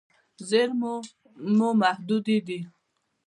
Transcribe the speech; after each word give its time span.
زیرمې 0.49 0.93
مو 1.57 1.69
محدودې 1.81 2.37
دي. 2.47 2.59